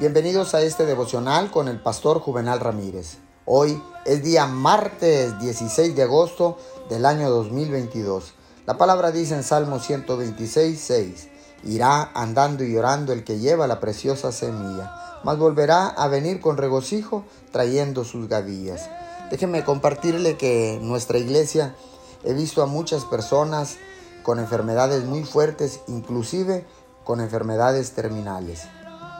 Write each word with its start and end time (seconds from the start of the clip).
Bienvenidos 0.00 0.56
a 0.56 0.62
este 0.62 0.86
devocional 0.86 1.52
con 1.52 1.68
el 1.68 1.80
pastor 1.80 2.18
Juvenal 2.18 2.58
Ramírez. 2.58 3.18
Hoy 3.44 3.80
es 4.04 4.24
día 4.24 4.44
martes 4.44 5.38
16 5.38 5.94
de 5.94 6.02
agosto 6.02 6.58
del 6.88 7.06
año 7.06 7.30
2022. 7.30 8.34
La 8.66 8.76
palabra 8.76 9.12
dice 9.12 9.36
en 9.36 9.44
Salmo 9.44 9.78
126, 9.78 10.80
6, 10.80 11.28
Irá 11.62 12.10
andando 12.12 12.64
y 12.64 12.72
llorando 12.72 13.12
el 13.12 13.22
que 13.22 13.38
lleva 13.38 13.68
la 13.68 13.78
preciosa 13.78 14.32
semilla, 14.32 15.20
mas 15.22 15.38
volverá 15.38 15.86
a 15.86 16.08
venir 16.08 16.40
con 16.40 16.56
regocijo 16.56 17.24
trayendo 17.52 18.02
sus 18.02 18.28
gavillas. 18.28 18.90
Déjenme 19.30 19.62
compartirle 19.62 20.36
que 20.36 20.74
en 20.74 20.88
nuestra 20.88 21.18
iglesia 21.18 21.76
he 22.24 22.34
visto 22.34 22.64
a 22.64 22.66
muchas 22.66 23.04
personas 23.04 23.76
con 24.24 24.40
enfermedades 24.40 25.04
muy 25.04 25.22
fuertes, 25.22 25.82
inclusive 25.86 26.66
con 27.04 27.20
enfermedades 27.20 27.92
terminales. 27.92 28.62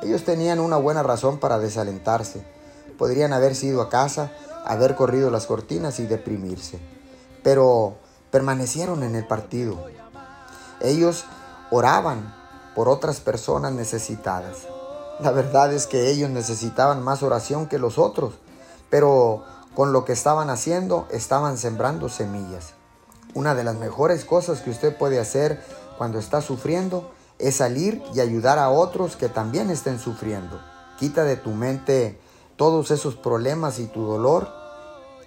Ellos 0.05 0.25
tenían 0.25 0.61
una 0.61 0.77
buena 0.77 1.03
razón 1.03 1.39
para 1.39 1.59
desalentarse. 1.59 2.45
Podrían 2.99 3.33
haber 3.33 3.53
ido 3.65 3.81
a 3.81 3.89
casa, 3.89 4.33
haber 4.67 4.97
corrido 4.97 5.31
las 5.31 5.47
cortinas 5.47 5.99
y 5.99 6.07
deprimirse. 6.07 6.79
Pero 7.43 7.97
permanecieron 8.31 9.03
en 9.03 9.15
el 9.17 9.27
partido. 9.27 9.87
Ellos 10.81 11.25
oraban 11.71 12.35
por 12.75 12.91
otras 12.91 13.21
personas 13.21 13.73
necesitadas. 13.73 14.67
La 15.21 15.31
verdad 15.31 15.73
es 15.73 15.87
que 15.87 16.11
ellos 16.11 16.29
necesitaban 16.29 17.03
más 17.03 17.23
oración 17.23 17.67
que 17.67 17.79
los 17.79 17.99
otros, 17.99 18.35
pero 18.91 19.45
con 19.75 19.93
lo 19.93 20.05
que 20.05 20.13
estaban 20.13 20.51
haciendo 20.51 21.07
estaban 21.11 21.57
sembrando 21.57 22.11
semillas. 22.11 22.75
Una 23.33 23.55
de 23.55 23.65
las 23.65 23.77
mejores 23.77 24.27
cosas 24.27 24.61
que 24.61 24.71
usted 24.71 24.97
puede 24.99 25.19
hacer 25.19 25.65
cuando 25.97 26.19
está 26.19 26.43
sufriendo 26.43 27.11
es 27.39 27.57
salir 27.57 28.03
y 28.15 28.21
ayudar 28.21 28.59
a 28.59 28.71
otros 28.71 29.17
que 29.17 29.29
también 29.29 29.71
estén 29.71 29.99
sufriendo. 29.99 30.61
Quita 30.99 31.25
de 31.25 31.37
tu 31.37 31.51
mente 31.51 32.21
todos 32.57 32.91
esos 32.91 33.17
problemas 33.17 33.79
y 33.79 33.87
tu 33.87 34.05
dolor. 34.05 34.49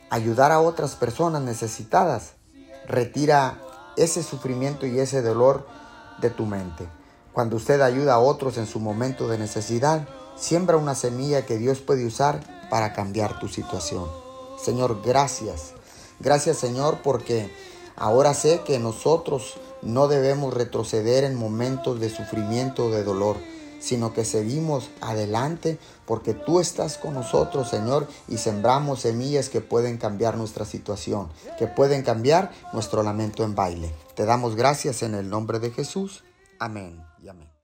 Ayudar 0.09 0.52
a 0.52 0.62
otras 0.62 0.95
personas 0.95 1.42
necesitadas. 1.42 2.34
Retira 2.88 3.59
ese 3.98 4.23
sufrimiento 4.23 4.86
y 4.86 5.00
ese 5.00 5.22
dolor 5.22 5.67
de 6.22 6.30
tu 6.30 6.45
mente. 6.45 6.88
Cuando 7.34 7.58
usted 7.58 7.82
ayuda 7.82 8.16
a 8.16 8.20
otros 8.20 8.58
en 8.58 8.66
su 8.66 8.80
momento 8.80 9.28
de 9.28 9.38
necesidad, 9.38 10.08
siembra 10.36 10.78
una 10.78 10.95
semilla 10.95 11.45
que 11.45 11.58
Dios 11.58 11.80
puede 11.80 12.06
usar 12.06 12.39
para 12.70 12.94
cambiar 12.94 13.39
tu 13.39 13.48
situación. 13.48 14.06
Señor, 14.60 15.02
gracias. 15.04 15.73
Gracias 16.20 16.58
Señor 16.58 17.00
porque 17.04 17.52
ahora 17.98 18.34
sé 18.34 18.62
que 18.66 18.80
nosotros 18.80 19.56
no 19.81 20.08
debemos 20.08 20.53
retroceder 20.53 21.23
en 21.23 21.36
momentos 21.36 22.00
de 22.00 22.09
sufrimiento 22.09 22.86
o 22.86 22.89
de 22.89 23.04
dolor, 23.04 23.38
sino 23.80 24.14
que 24.14 24.26
seguimos 24.26 24.89
adelante 25.02 25.78
porque 26.06 26.34
tú 26.34 26.59
estás 26.59 26.98
con 26.98 27.14
nosotros, 27.14 27.70
Señor, 27.70 28.08
y 28.28 28.38
sembramos 28.38 29.02
semillas 29.02 29.50
que 29.50 29.62
pueden 29.62 29.98
cambiar 29.98 30.38
nuestra 30.38 30.66
situación, 30.66 31.30
que 31.59 31.67
pueden 31.67 32.02
cambiar 32.04 32.52
nuestro 32.73 33.04
lamento 33.04 33.44
en 33.44 33.56
baile. 33.56 33.94
Te 34.16 34.26
damos 34.26 34.56
gracias 34.56 35.04
en 35.04 35.14
el 35.14 35.30
nombre 35.30 35.59
de 35.59 35.72
Jesús. 35.72 36.23
Amén 36.59 37.04
y 37.22 37.28
amén. 37.28 37.57